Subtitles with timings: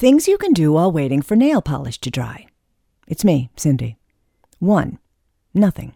[0.00, 2.46] Things you can do while waiting for nail polish to dry.
[3.06, 3.98] It's me, Cindy.
[4.58, 4.98] 1.
[5.52, 5.92] Nothing.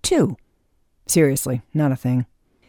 [0.00, 0.38] 2.
[1.06, 2.24] Seriously, not a thing.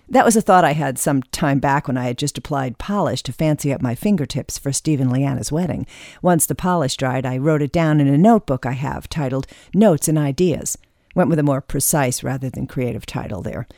[0.09, 3.23] That was a thought I had some time back when I had just applied polish
[3.23, 5.87] to fancy up my fingertips for Steve and Leanna's wedding.
[6.21, 10.09] Once the polish dried, I wrote it down in a notebook I have titled Notes
[10.09, 10.77] and Ideas.
[11.15, 13.69] Went with a more precise rather than creative title there.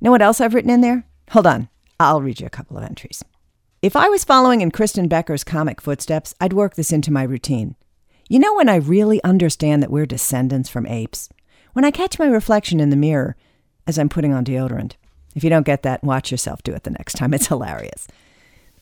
[0.00, 1.04] Know what else I've written in there?
[1.32, 1.68] Hold on,
[2.00, 3.22] I'll read you a couple of entries.
[3.80, 7.76] If I was following in Kristen Becker's comic footsteps, I'd work this into my routine.
[8.28, 11.28] You know when I really understand that we're descendants from apes?
[11.74, 13.36] When I catch my reflection in the mirror
[13.86, 14.94] as I'm putting on deodorant.
[15.36, 17.32] If you don't get that, watch yourself do it the next time.
[17.34, 18.08] It's hilarious.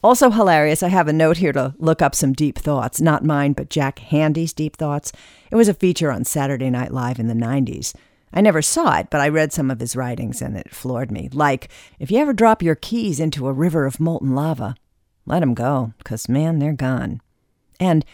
[0.02, 3.52] Also hilarious, I have a note here to look up some deep thoughts, not mine,
[3.52, 5.12] but Jack Handey's deep thoughts.
[5.50, 7.94] It was a feature on Saturday Night Live in the 90s.
[8.32, 11.28] I never saw it, but I read some of his writings and it floored me.
[11.34, 11.68] Like,
[11.98, 14.74] if you ever drop your keys into a river of molten lava,
[15.26, 17.20] let 'em go, 'cause man, they're gone.
[17.78, 18.04] And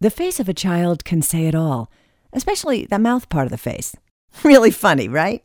[0.00, 1.90] the face of a child can say it all,
[2.32, 3.94] especially the mouth part of the face.
[4.44, 5.44] Really funny, right?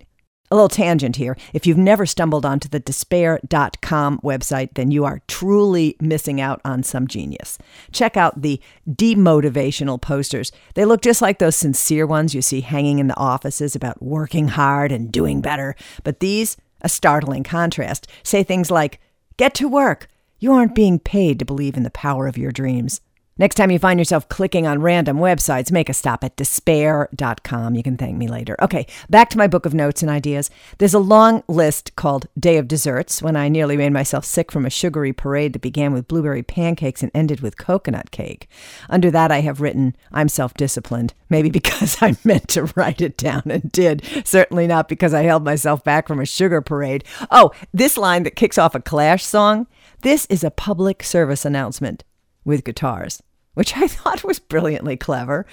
[0.51, 1.35] A little tangent here.
[1.53, 6.83] If you've never stumbled onto the despair.com website, then you are truly missing out on
[6.83, 7.57] some genius.
[7.91, 10.51] Check out the demotivational posters.
[10.75, 14.49] They look just like those sincere ones you see hanging in the offices about working
[14.49, 15.75] hard and doing better.
[16.03, 18.99] But these, a startling contrast, say things like,
[19.37, 20.07] Get to work.
[20.39, 23.01] You aren't being paid to believe in the power of your dreams.
[23.37, 27.75] Next time you find yourself clicking on random websites, make a stop at despair.com.
[27.75, 28.55] You can thank me later.
[28.61, 30.49] Okay, back to my book of notes and ideas.
[30.77, 34.65] There's a long list called Day of Desserts when I nearly made myself sick from
[34.65, 38.47] a sugary parade that began with blueberry pancakes and ended with coconut cake.
[38.89, 41.13] Under that, I have written, I'm self disciplined.
[41.29, 44.01] Maybe because I meant to write it down and did.
[44.23, 47.03] Certainly not because I held myself back from a sugar parade.
[47.31, 49.67] Oh, this line that kicks off a Clash song.
[50.05, 52.03] This is a public service announcement
[52.43, 53.23] with guitars,
[53.55, 55.47] which I thought was brilliantly clever.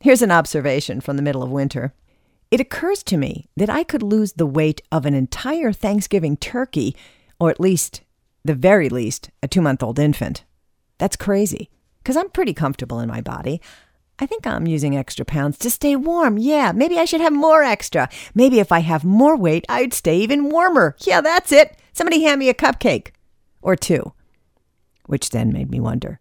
[0.00, 1.94] Here's an observation from the middle of winter.
[2.50, 6.96] It occurs to me that I could lose the weight of an entire Thanksgiving turkey,
[7.38, 8.00] or at least,
[8.44, 10.42] the very least, a two month old infant.
[10.98, 11.70] That's crazy,
[12.02, 13.60] because I'm pretty comfortable in my body.
[14.18, 16.38] I think I'm using extra pounds to stay warm.
[16.38, 18.08] Yeah, maybe I should have more extra.
[18.34, 20.96] Maybe if I have more weight, I'd stay even warmer.
[21.02, 21.78] Yeah, that's it.
[21.92, 23.12] Somebody hand me a cupcake.
[23.66, 24.12] Or two
[25.06, 26.20] which then made me wonder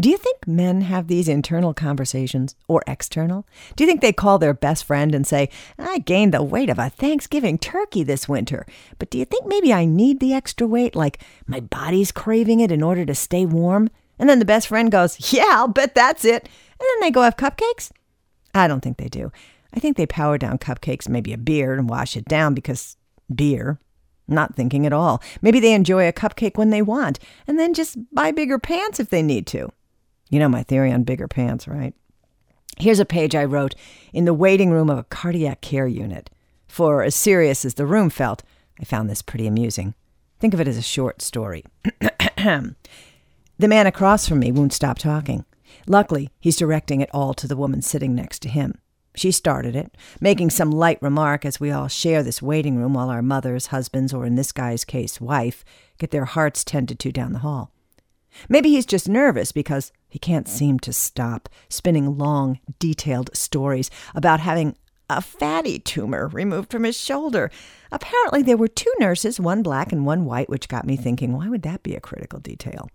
[0.00, 3.46] do you think men have these internal conversations or external?
[3.76, 6.78] Do you think they call their best friend and say, I gained the weight of
[6.78, 8.64] a Thanksgiving turkey this winter,
[8.98, 12.72] but do you think maybe I need the extra weight, like my body's craving it
[12.72, 13.90] in order to stay warm?
[14.18, 16.48] And then the best friend goes, Yeah, I'll bet that's it.
[16.80, 17.92] And then they go have cupcakes?
[18.54, 19.30] I don't think they do.
[19.74, 22.96] I think they power down cupcakes, maybe a beer, and wash it down because
[23.32, 23.78] beer,
[24.32, 25.22] not thinking at all.
[25.40, 29.10] Maybe they enjoy a cupcake when they want, and then just buy bigger pants if
[29.10, 29.70] they need to.
[30.30, 31.94] You know my theory on bigger pants, right?
[32.78, 33.74] Here's a page I wrote
[34.12, 36.30] in the waiting room of a cardiac care unit.
[36.66, 38.42] For as serious as the room felt,
[38.80, 39.94] I found this pretty amusing.
[40.40, 41.64] Think of it as a short story.
[42.36, 42.74] the
[43.58, 45.44] man across from me won't stop talking.
[45.86, 48.78] Luckily, he's directing it all to the woman sitting next to him.
[49.14, 53.10] She started it, making some light remark as we all share this waiting room while
[53.10, 55.64] our mothers, husbands, or in this guy's case, wife,
[55.98, 57.70] get their hearts tended to down the hall.
[58.48, 64.40] Maybe he's just nervous because he can't seem to stop spinning long, detailed stories about
[64.40, 64.76] having
[65.10, 67.50] a fatty tumor removed from his shoulder.
[67.90, 71.48] Apparently, there were two nurses, one black and one white, which got me thinking, why
[71.48, 72.88] would that be a critical detail?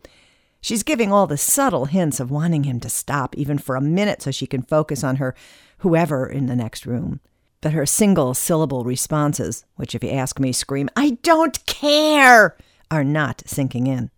[0.67, 4.22] She's giving all the subtle hints of wanting him to stop, even for a minute,
[4.22, 5.33] so she can focus on her
[5.78, 7.22] whoever in the next room.
[7.61, 12.57] But her single syllable responses, which, if you ask me, scream, I don't care,
[12.91, 14.11] are not sinking in.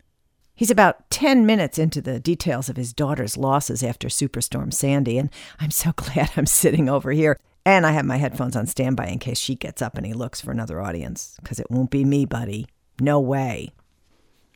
[0.56, 5.30] He's about 10 minutes into the details of his daughter's losses after Superstorm Sandy, and
[5.60, 7.38] I'm so glad I'm sitting over here.
[7.64, 10.42] And I have my headphones on standby in case she gets up and he looks
[10.42, 12.66] for another audience, because it won't be me, buddy.
[13.00, 13.70] No way.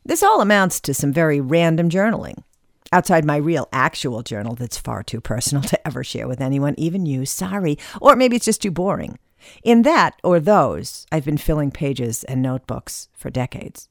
[0.05, 2.43] This all amounts to some very random journaling
[2.91, 7.05] outside my real actual journal that's far too personal to ever share with anyone, even
[7.05, 7.25] you.
[7.25, 7.77] Sorry.
[8.01, 9.17] Or maybe it's just too boring.
[9.63, 13.89] In that or those, I've been filling pages and notebooks for decades.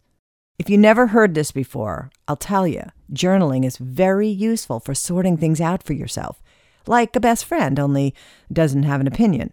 [0.59, 5.37] If you never heard this before, I'll tell you, journaling is very useful for sorting
[5.37, 6.43] things out for yourself,
[6.87, 8.15] like a best friend, only
[8.53, 9.53] doesn't have an opinion.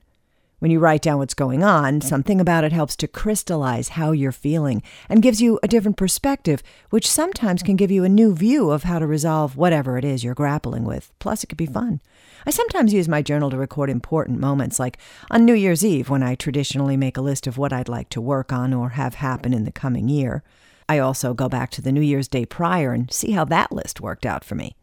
[0.59, 4.33] When you write down what's going on, something about it helps to crystallize how you're
[4.33, 8.69] feeling and gives you a different perspective, which sometimes can give you a new view
[8.69, 11.13] of how to resolve whatever it is you're grappling with.
[11.17, 11.73] Plus, it could be mm.
[11.73, 12.01] fun.
[12.45, 14.97] I sometimes use my journal to record important moments, like
[15.31, 18.21] on New Year's Eve, when I traditionally make a list of what I'd like to
[18.21, 20.43] work on or have happen in the coming year.
[20.89, 24.01] I also go back to the New Year's Day prior and see how that list
[24.01, 24.75] worked out for me.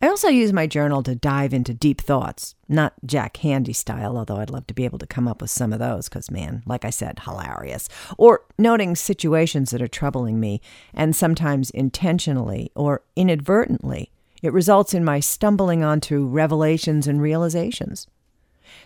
[0.00, 4.36] I also use my journal to dive into deep thoughts, not Jack Handey style, although
[4.36, 6.84] I'd love to be able to come up with some of those because, man, like
[6.84, 7.88] I said, hilarious.
[8.16, 10.60] Or noting situations that are troubling me,
[10.94, 18.06] and sometimes intentionally or inadvertently, it results in my stumbling onto revelations and realizations.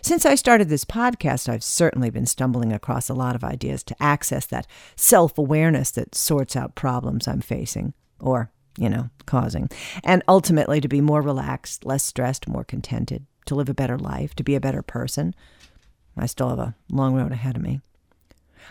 [0.01, 4.01] Since I started this podcast, I've certainly been stumbling across a lot of ideas to
[4.01, 9.69] access that self awareness that sorts out problems I'm facing, or you know, causing,
[10.03, 14.35] and ultimately to be more relaxed, less stressed, more contented, to live a better life,
[14.35, 15.35] to be a better person.
[16.17, 17.81] I still have a long road ahead of me.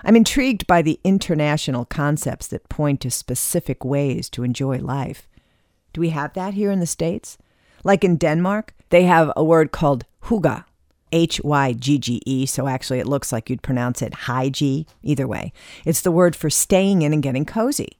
[0.04, 5.28] I'm intrigued by the international concepts that point to specific ways to enjoy life.
[5.92, 7.36] Do we have that here in the States?
[7.84, 10.64] Like in Denmark, they have a word called hygge,
[11.12, 14.14] H Y G G E, so actually it looks like you'd pronounce it
[14.50, 14.86] G.
[15.02, 15.52] Either way,
[15.84, 17.98] it's the word for staying in and getting cozy.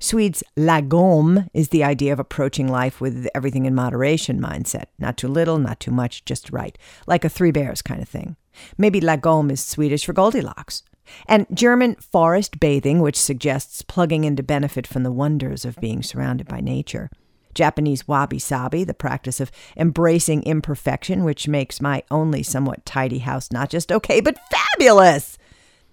[0.00, 4.86] Swedes' lagom is the idea of approaching life with everything in moderation mindset.
[4.98, 6.76] Not too little, not too much, just right.
[7.06, 8.36] Like a three bears kind of thing.
[8.78, 10.82] Maybe lagom is Swedish for Goldilocks.
[11.26, 16.02] And German forest bathing, which suggests plugging in to benefit from the wonders of being
[16.02, 17.10] surrounded by nature.
[17.52, 23.50] Japanese wabi sabi, the practice of embracing imperfection, which makes my only somewhat tidy house
[23.50, 25.36] not just okay, but fabulous.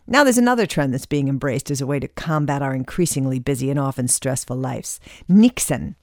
[0.10, 3.70] Now, there's another trend that's being embraced as a way to combat our increasingly busy
[3.70, 5.96] and often stressful lives niksen.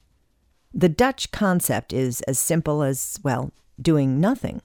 [0.75, 4.61] The Dutch concept is as simple as, well, doing nothing.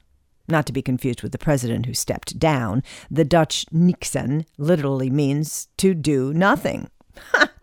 [0.50, 2.84] Not to be confused with the president who stepped down.
[3.10, 6.90] The Dutch niksen literally means to do nothing.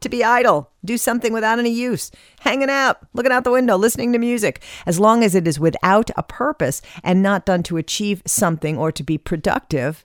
[0.01, 4.13] To be idle, do something without any use, hanging out, looking out the window, listening
[4.13, 8.23] to music, as long as it is without a purpose and not done to achieve
[8.27, 10.05] something or to be productive,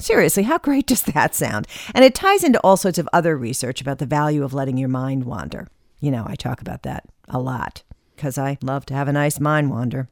[0.00, 1.68] Seriously, how great does that sound?
[1.94, 4.88] And it ties into all sorts of other research about the value of letting your
[4.88, 5.68] mind wander.
[6.00, 7.82] You know, I talk about that a lot
[8.16, 10.08] because I love to have a nice mind wander.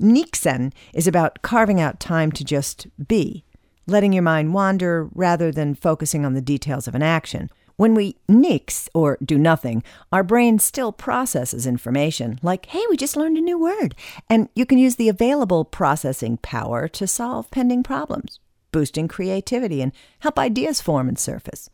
[0.00, 3.44] Niksen is about carving out time to just be,
[3.86, 7.48] letting your mind wander rather than focusing on the details of an action.
[7.76, 13.16] When we nix or do nothing, our brain still processes information, like, hey, we just
[13.16, 13.94] learned a new word.
[14.28, 18.40] And you can use the available processing power to solve pending problems
[18.72, 21.70] boosting creativity and help ideas form and surface.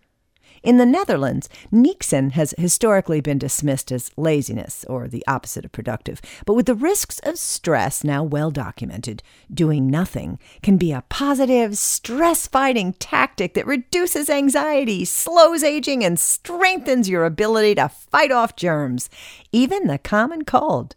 [0.63, 6.21] In the Netherlands, niksen has historically been dismissed as laziness or the opposite of productive.
[6.45, 9.23] But with the risks of stress now well documented,
[9.53, 16.19] doing nothing can be a positive, stress fighting tactic that reduces anxiety, slows aging, and
[16.19, 19.09] strengthens your ability to fight off germs,
[19.53, 20.97] even the common cold.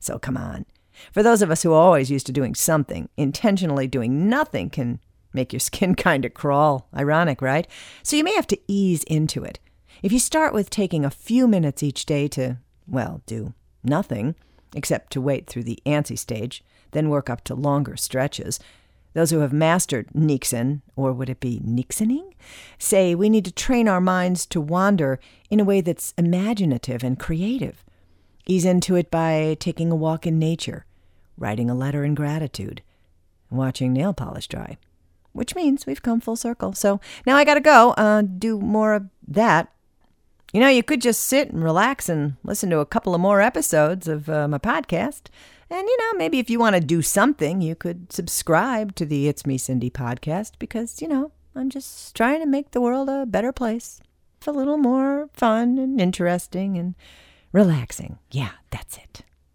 [0.00, 0.64] So come on.
[1.12, 5.00] For those of us who are always used to doing something, intentionally doing nothing can
[5.32, 6.88] make your skin kind of crawl.
[6.94, 7.66] Ironic, right?
[8.02, 9.58] So you may have to ease into it.
[10.02, 12.58] If you start with taking a few minutes each day to,
[12.88, 14.34] well, do nothing,
[14.74, 18.58] except to wait through the antsy stage, then work up to longer stretches.
[19.14, 22.34] Those who have mastered Niksen, or would it be Nixoning,
[22.78, 25.20] say we need to train our minds to wander
[25.50, 27.84] in a way that's imaginative and creative.
[28.46, 30.86] Ease into it by taking a walk in nature,
[31.36, 32.82] writing a letter in gratitude,
[33.50, 34.78] watching nail polish dry
[35.32, 36.72] which means we've come full circle.
[36.72, 39.72] So now I got to go uh, do more of that.
[40.52, 43.40] You know, you could just sit and relax and listen to a couple of more
[43.40, 45.28] episodes of uh, my podcast.
[45.70, 49.28] And, you know, maybe if you want to do something, you could subscribe to the
[49.28, 53.24] It's Me Cindy podcast because, you know, I'm just trying to make the world a
[53.24, 54.00] better place.
[54.46, 56.94] A little more fun and interesting and
[57.52, 58.18] relaxing.
[58.30, 59.22] Yeah, that's it.